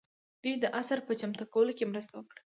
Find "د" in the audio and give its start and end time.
0.59-0.65